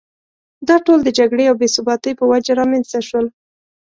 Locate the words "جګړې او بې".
1.19-1.67